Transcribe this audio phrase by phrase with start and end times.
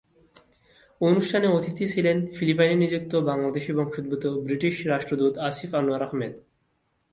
[1.01, 6.33] অনুষ্ঠানে অতিথি ছিলেন ফিলিপাইনে নিযুক্ত বাংলাদেশি বংশোদ্ভূত ব্রিটিশ রাষ্ট্রদূত আসিফ আনোয়ার আহমেদ।